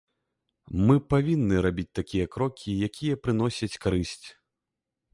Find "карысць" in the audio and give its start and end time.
3.89-4.27